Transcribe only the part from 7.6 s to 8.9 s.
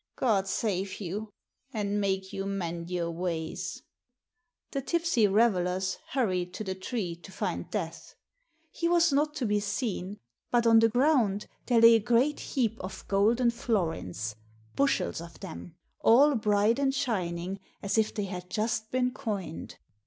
Death. He